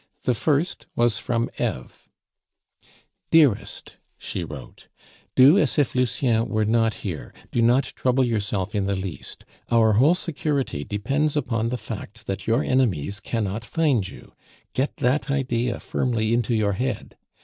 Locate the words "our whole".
9.69-10.15